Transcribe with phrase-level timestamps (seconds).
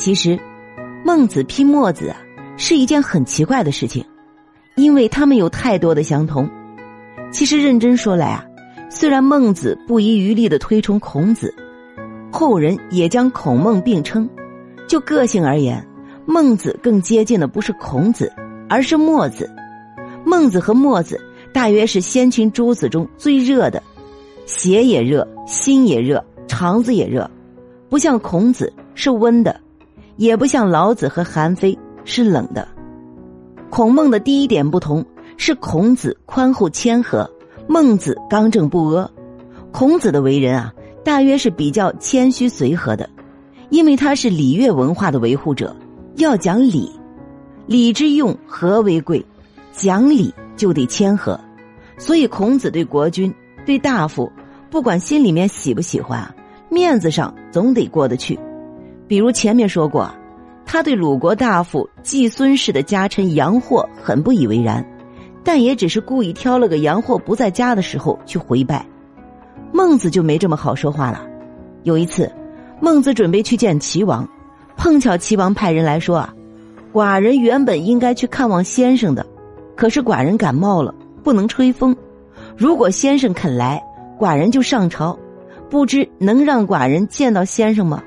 [0.00, 0.40] 其实，
[1.04, 2.16] 孟子批墨子啊，
[2.56, 4.02] 是一件很奇怪的事情，
[4.74, 6.48] 因为他们有太多的相同。
[7.30, 8.42] 其实认真说来啊，
[8.88, 11.54] 虽然孟子不遗余力的推崇孔子，
[12.32, 14.26] 后人也将孔孟并称，
[14.88, 15.86] 就个性而言，
[16.24, 18.32] 孟子更接近的不是孔子，
[18.70, 19.50] 而是墨子。
[20.24, 21.20] 孟子和墨子
[21.52, 23.82] 大约是先秦诸子中最热的，
[24.46, 27.30] 血也热，心也热，肠子也热，
[27.90, 29.60] 不像孔子是温的，
[30.20, 32.68] 也不像老子和韩非是冷的。
[33.70, 35.02] 孔孟的第一点不同。
[35.38, 37.26] 是孔子宽厚谦和，
[37.66, 39.10] 孟子刚正不阿。
[39.72, 43.08] 孔子的为人啊，大约是比较谦虚随和的，
[43.70, 45.74] 因为他是礼乐文化的维护者，
[46.16, 46.92] 要讲礼。
[47.64, 49.24] 礼之用，和为贵。
[49.72, 51.40] 讲理就得谦和，
[51.96, 53.32] 所以孔子对国君、
[53.64, 54.30] 对大夫，
[54.70, 56.34] 不管心里面喜不喜欢，
[56.68, 58.38] 面子上总得过得去。
[59.10, 60.08] 比如前面说过，
[60.64, 64.86] 他对鲁国大夫季孙氏的家臣杨霍很不以为然。
[65.42, 68.86] 但也只是故意挑了个杨霍不在家的时候去回拜，
[69.72, 71.26] 孟子就没这么好说话了。
[71.82, 72.30] 有一次，
[72.78, 74.28] 孟子准备去见齐王，
[74.76, 76.32] 碰巧齐王派人来说啊，
[76.92, 79.26] 寡人原本应该去看望先生的，
[79.74, 81.96] 可是寡人感冒了，不能吹风。
[82.56, 83.82] 如果先生肯来，
[84.20, 85.18] 寡人就上朝，
[85.68, 88.00] 不知能让寡人见到先生吗？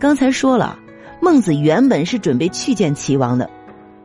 [0.00, 0.78] 刚才说了，
[1.20, 3.50] 孟子原本是准备去见齐王的，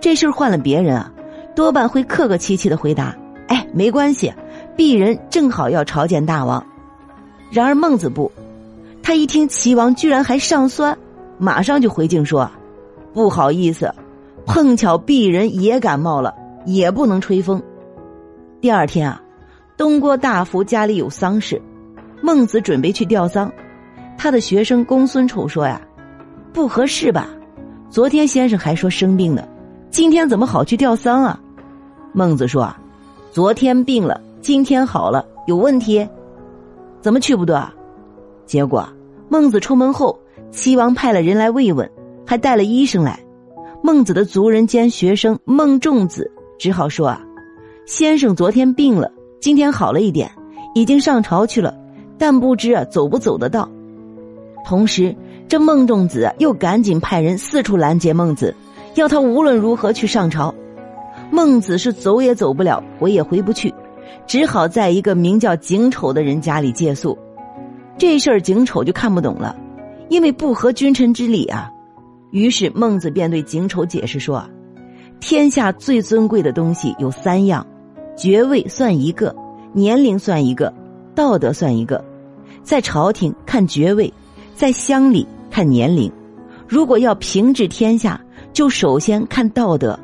[0.00, 1.12] 这事儿换了别人啊。
[1.56, 3.12] 多半会客客气气的回答
[3.48, 4.32] ：“哎，没关系，
[4.76, 6.64] 鄙人正好要朝见大王。”
[7.50, 8.30] 然而孟子不，
[9.02, 10.96] 他一听齐王居然还上酸，
[11.38, 12.48] 马上就回敬说
[13.12, 13.92] ：“不好意思，
[14.46, 16.32] 碰巧鄙人也感冒了，
[16.66, 17.60] 也不能吹风。”
[18.62, 19.20] 第二天啊，
[19.76, 21.60] 东郭大夫家里有丧事，
[22.22, 23.52] 孟子准备去吊丧，
[24.22, 25.80] 他的学生公孙丑说：“呀，
[26.52, 27.26] 不合适吧？
[27.88, 29.48] 昨天先生还说生病呢，
[29.90, 31.40] 今天怎么好去吊丧啊？”
[32.12, 32.78] 孟子说：“啊，
[33.32, 36.06] 昨天病了，今天好了，有问题？
[37.00, 37.66] 怎么去不得？”
[38.44, 38.86] 结果
[39.30, 40.18] 孟子出门后，
[40.50, 41.90] 齐王派了人来慰问，
[42.26, 43.18] 还带了医生来。
[43.82, 47.22] 孟子的族人兼学生孟仲子只好说：“啊，
[47.86, 49.10] 先生昨天病了，
[49.40, 50.30] 今天好了一点，
[50.74, 51.74] 已经上朝去了，
[52.18, 53.66] 但不知啊走不走得到。”
[54.64, 55.14] 同时，
[55.48, 58.54] 这孟仲子又赶紧派人四处拦截孟子，
[58.94, 60.54] 要他无论如何去上朝。
[61.30, 63.72] 孟子是走也走不了，回也回不去，
[64.26, 67.16] 只好在一个名叫景丑的人家里借宿。
[67.98, 69.56] 这事儿景丑就看不懂了，
[70.08, 71.70] 因为不合君臣之礼啊。
[72.30, 74.44] 于是孟子便对景丑解释说
[75.20, 77.66] ：“天下最尊贵的东西有三样，
[78.16, 79.34] 爵位算一个，
[79.72, 80.72] 年龄算一个，
[81.14, 82.04] 道德算一个。
[82.62, 84.12] 在朝廷看爵位，
[84.54, 86.10] 在乡里看年龄。
[86.68, 88.20] 如果要平治天下，
[88.52, 89.98] 就首先看道德。”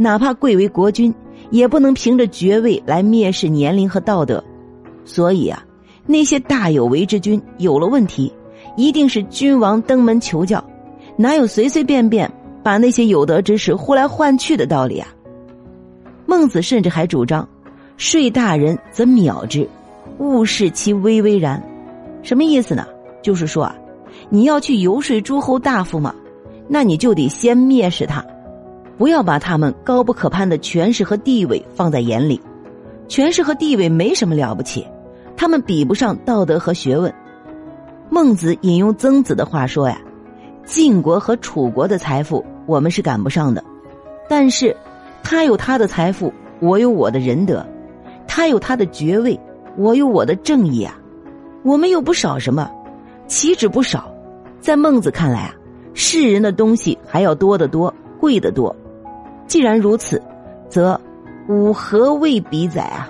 [0.00, 1.12] 哪怕贵为国君，
[1.50, 4.42] 也不能凭着爵位来蔑视年龄和道德。
[5.04, 5.64] 所以啊，
[6.06, 8.32] 那些大有为之君有了问题，
[8.76, 10.62] 一定是君王登门求教，
[11.16, 12.30] 哪有随随便便
[12.62, 15.08] 把那些有德之士呼来唤去的道理啊？
[16.26, 17.48] 孟子甚至还主张：
[17.96, 19.68] 睡大人则藐之，
[20.18, 21.60] 勿视其微微然。
[22.22, 22.86] 什么意思呢？
[23.28, 23.76] 就是说啊，
[24.30, 26.14] 你要去游说诸侯大夫嘛，
[26.66, 28.24] 那你就得先蔑视他。
[28.96, 32.40] 不要把他们高不可攀的权势和地位放在眼里，
[33.06, 34.86] 权势和地位没什么了不起，
[35.36, 37.12] 他们比不上道德和学问。
[38.08, 40.00] 孟子引用曾子的话说呀
[40.64, 43.62] ：“晋国和楚国的财富我们是赶不上的，
[44.26, 44.74] 但是
[45.22, 47.60] 他有他的财富，我有我的仁德；
[48.26, 49.38] 他有他的爵位，
[49.76, 50.98] 我有我的正义啊。
[51.64, 52.70] 我们又不少什么，
[53.28, 54.12] 岂止不少？
[54.60, 55.54] 在孟子看来啊，
[55.94, 58.74] 世人的东西还要多得多，贵得多。”
[59.46, 60.20] 既然如此，
[60.68, 61.00] 则
[61.48, 63.08] 吾何谓比载啊？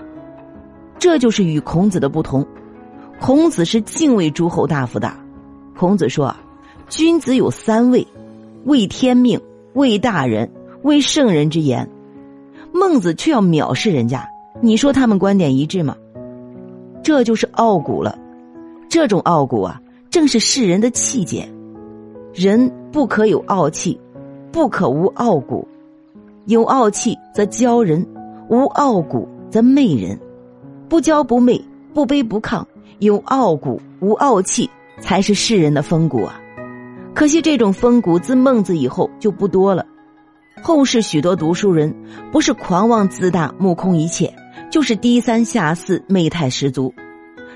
[0.99, 2.47] 这就是与孔子的不同。
[3.21, 5.13] 孔子是敬畏诸侯大夫的。
[5.77, 6.35] 孔子说
[6.89, 8.07] ：“君子有三位，
[8.65, 9.41] 畏天命，
[9.73, 10.49] 畏大人，
[10.83, 11.89] 畏圣人之言。”
[12.73, 14.29] 孟子却要藐视人家。
[14.61, 15.97] 你说他们观点一致吗？
[17.03, 18.17] 这就是傲骨了。
[18.89, 19.81] 这种傲骨啊，
[20.19, 21.49] 正是世人的气节。
[22.35, 24.01] 人不可有傲气，
[24.51, 25.69] 不可无傲骨。
[26.47, 28.05] 有傲气则骄人，
[28.51, 30.19] 无傲骨则媚人。
[30.89, 32.65] 不骄不媚，不卑不亢，
[32.99, 34.69] 有傲骨无傲气，
[35.01, 36.41] 才是世人的风骨啊！
[37.15, 39.87] 可惜这种风骨自孟子以后就不多了。
[40.61, 41.95] 后世许多读书人，
[42.33, 44.35] 不是狂妄自大、目空一切，
[44.69, 46.93] 就是低三下四、媚态十足。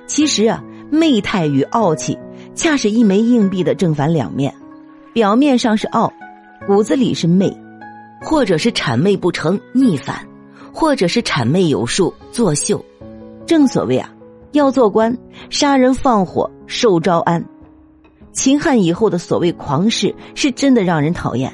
[0.07, 0.63] 其实啊，
[0.93, 2.17] 媚态与傲气，
[2.55, 4.55] 恰是一枚硬币的正反两面。
[5.13, 6.13] 表面上是傲，
[6.67, 7.55] 骨子里是媚，
[8.23, 10.27] 或者是谄媚不成逆反，
[10.73, 12.83] 或者是谄媚有术作秀。
[13.47, 14.11] 正所谓啊，
[14.53, 15.17] 要做官，
[15.51, 17.45] 杀人放火受招安。
[18.33, 21.53] 秦汉以后的所谓狂士，是真的让人讨厌。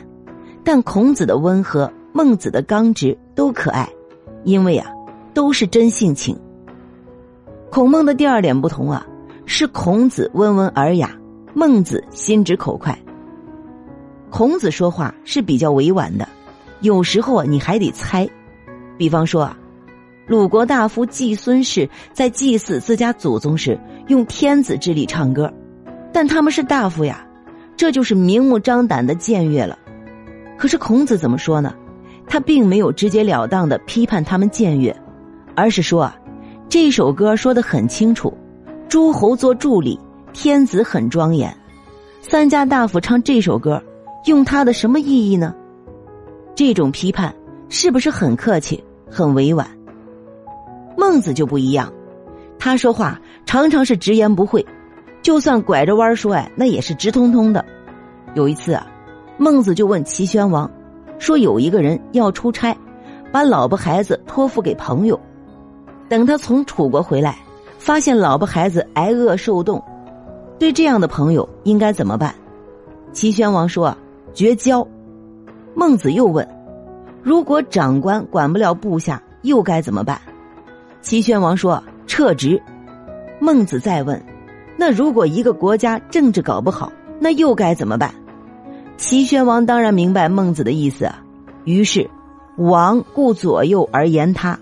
[0.62, 3.88] 但孔子的温和，孟子的刚直，都可爱，
[4.44, 4.88] 因为啊，
[5.34, 6.38] 都是真性情。
[7.70, 9.04] 孔孟的第二点不同啊，
[9.50, 11.10] 是孔子温文尔雅，
[11.54, 12.96] 孟子心直口快。
[14.28, 16.28] 孔子说话是比较委婉的，
[16.82, 18.28] 有时候啊你还得猜。
[18.98, 19.58] 比方说啊，
[20.26, 25.50] 鲁国大夫季孙氏在祭祀自家祖宗时，用天子之力唱歌，
[26.12, 27.26] 但他们是大夫呀，
[27.74, 29.78] 这就是明目张胆的僭越了。
[30.58, 31.74] 可是孔子怎么说呢？
[32.26, 34.94] 他并没有直截了当的批判他们僭越，
[35.56, 36.14] 而是说啊。
[36.68, 38.36] 这首歌说的很清楚，
[38.88, 40.00] 诸侯做助理，
[40.32, 41.54] 天子很庄严。
[42.22, 43.82] 三家大夫唱这首歌，
[44.24, 45.54] 用他的什么意义呢？
[46.54, 47.34] 这种批判
[47.68, 49.68] 是不是很客气、很委婉？
[50.96, 51.92] 孟子就不一样，
[52.58, 54.64] 他说话常常是直言不讳，
[55.20, 57.62] 就算拐着弯说，哎，那也是直通通的。
[58.34, 58.86] 有一次啊，
[59.36, 60.70] 孟子就问齐宣王，
[61.18, 62.74] 说有一个人要出差，
[63.30, 65.20] 把老婆孩子托付给朋友。
[66.08, 67.38] 等他从楚国回来，
[67.88, 69.82] 发现老婆孩子挨饿受冻，
[70.58, 72.34] 对这样的朋友应该怎么办？
[73.14, 73.96] 齐宣王说
[74.34, 74.86] ：“绝交。”
[75.74, 76.46] 孟子又问
[77.24, 80.20] ：“如果长官管不了部下，又该怎么办？”
[81.00, 82.62] 齐宣王说：“撤职。”
[83.40, 84.22] 孟子再问
[84.76, 88.12] ：“那如果一个国家政治搞不好，那又该怎么办？”
[88.98, 91.10] 齐宣王当然明白孟子的意思，
[91.64, 92.06] 于是
[92.58, 94.58] 王顾左右而言他。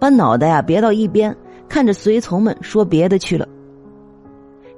[0.00, 1.34] 把脑袋啊别到一边，
[1.68, 3.48] 看着随从们说别的去了。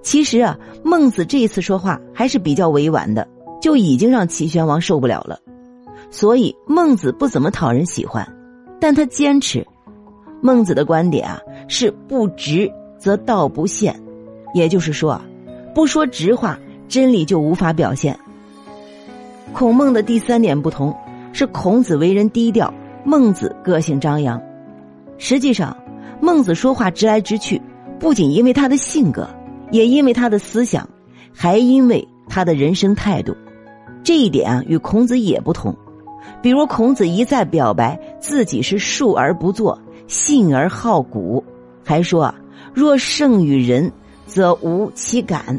[0.03, 3.27] 其实啊，孟子这一次说话还是比较委婉的，
[3.61, 5.39] 就已经让齐宣王受不了了。
[6.11, 8.27] 所以孟子不怎么讨人喜欢，
[8.81, 9.67] 但他坚持。
[10.41, 14.01] 孟子的观点啊是不直则道不现，
[14.55, 15.27] 也就是说啊，
[15.75, 16.59] 不说直话，
[16.89, 18.19] 真理就无法表现。
[19.53, 20.97] 孔孟的第三点不同
[21.33, 22.73] 是孔子为人低调，
[23.05, 24.41] 孟子个性张扬。
[25.19, 25.77] 实际上，
[26.29, 27.59] 孟子说话直来直去，
[27.99, 29.27] 不仅因为他的性格，
[29.71, 30.87] 也因为他的思想，
[31.33, 33.35] 还因为他的人生态度。
[34.05, 35.75] 这一点啊，与孔子也不同。
[36.43, 41.43] 比如，孔子一再表白自己是述而不作，信而好古，
[41.83, 42.35] 还说啊，
[42.75, 43.91] 若胜于人，
[44.27, 45.59] 则无其感。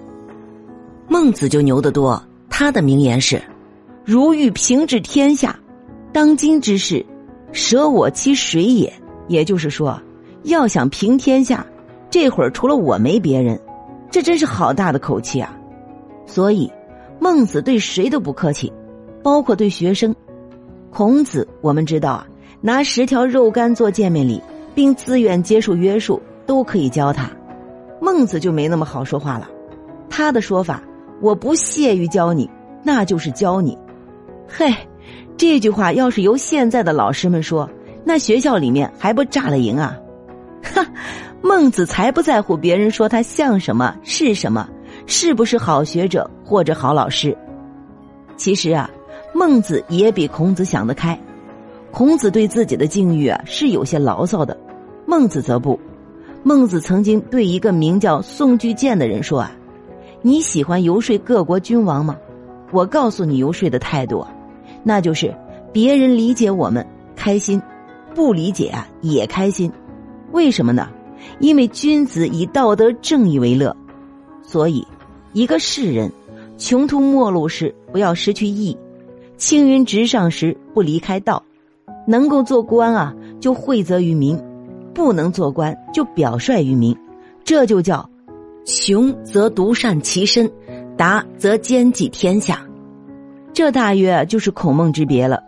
[1.08, 3.42] 孟子就牛得多，他的名言是
[4.06, 5.60] ：“如欲平治天下，
[6.14, 7.04] 当今之事，
[7.54, 8.94] 舍我其谁也。”
[9.28, 10.00] 也就是说，
[10.44, 11.66] 要想平天下，
[12.10, 13.60] 这会儿除了我没别人，
[14.10, 15.56] 这真是好大的口气啊！
[16.26, 16.72] 所以，
[17.20, 18.72] 孟子对谁都不客气，
[19.22, 20.16] 包括对学生。
[20.92, 22.28] 孔子我们知道啊，
[22.62, 24.42] 拿十条肉干做见面礼，
[24.74, 27.30] 并自愿接受约束，都可以教他。
[28.02, 29.50] 孟子就没那么好说话了，
[30.10, 30.82] 他的说法
[31.22, 32.50] ：“我不屑于教你，
[32.84, 33.78] 那就是教你。”
[34.48, 34.74] 嘿，
[35.38, 37.70] 这句话要是由现在的老师们说。
[38.06, 39.96] 那学校里面还不炸了营啊？
[41.42, 44.68] 孟子才不在乎别人说他像什么是什么，
[45.06, 47.36] 是不是好学者或者好老师。
[48.38, 48.90] 其实啊，
[49.34, 51.20] 孟子也比孔子想得开。
[51.92, 54.58] 孔子对自己的境遇啊是有些牢骚的，
[55.06, 55.80] 孟子则不。
[56.44, 59.52] 孟子曾经对一个名叫宋巨剑的人说啊
[60.22, 62.16] ：“你喜欢游说各国君王吗？
[62.72, 64.26] 我告诉你游说的态度，
[64.84, 65.36] 那就是
[65.74, 67.62] 别人理解我们开心。”
[68.16, 69.72] 不理解啊，也开心，
[70.32, 70.90] 为什么呢？
[71.40, 73.76] 因为君子以道德正义为乐，
[74.42, 74.86] 所以
[75.34, 76.12] 一个世人
[76.58, 78.78] 穷途末路时不要失去义，
[79.38, 81.44] 青云直上时不离开道。
[82.08, 84.38] 能够做官啊，就惠泽于民；
[84.94, 86.96] 不能做官，就表率于民。
[87.44, 88.10] 这就叫
[88.66, 90.50] 穷则独善其身，
[90.98, 92.66] 达则兼济天下。
[93.54, 95.44] 这大约就是孔孟之别了。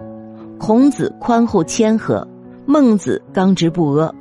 [0.60, 2.28] 孔子宽厚谦和。
[2.68, 4.14] 孟子刚直不阿，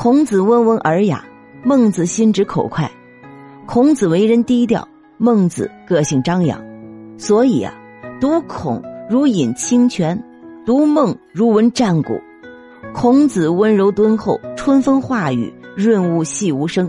[0.00, 1.24] 孔子温文尔雅，
[1.64, 2.88] 孟子心直口快。
[3.66, 4.86] 孔子为人低调，
[5.16, 6.62] 孟子个性张扬。
[7.18, 7.74] 所以啊，
[8.20, 10.22] 读孔如饮清泉，
[10.64, 12.20] 读孟如闻战鼓。
[12.94, 16.88] 孔子温柔敦厚，春风化雨，润物细无声；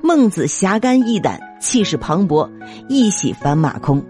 [0.00, 2.48] 孟子侠肝义胆，气势磅礴，
[2.88, 4.02] 一洗翻马空。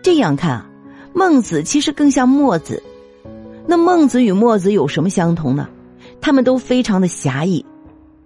[0.00, 0.70] 这样看啊，
[1.12, 2.82] 孟子其实更像墨子。
[3.66, 5.68] 那孟子与墨子有什么相同呢？
[6.20, 7.64] 他们都非常的侠义。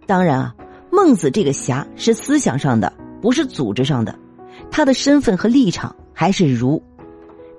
[0.06, 0.54] 当然啊，
[0.90, 4.18] 孟子这个侠是思想上的，不是组织上的。
[4.70, 6.82] 他的身份和立场还是儒，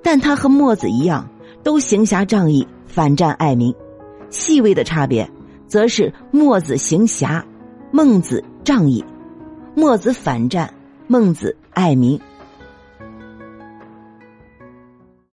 [0.04, 1.30] 但他和墨子一样，
[1.64, 3.74] 都行侠仗义，反战爱民。
[4.30, 5.30] 细微的差别，
[5.68, 7.46] 则是墨子行侠，
[7.92, 9.04] 孟子仗义；
[9.76, 10.74] 墨子反战，
[11.08, 12.20] 孟子爱民。